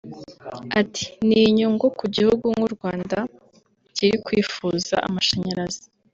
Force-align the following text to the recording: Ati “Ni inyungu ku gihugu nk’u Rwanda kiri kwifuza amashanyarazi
Ati 0.79 1.05
“Ni 1.27 1.37
inyungu 1.47 1.85
ku 1.97 2.05
gihugu 2.15 2.45
nk’u 2.55 2.69
Rwanda 2.75 3.17
kiri 3.95 4.15
kwifuza 4.25 4.95
amashanyarazi 5.07 5.83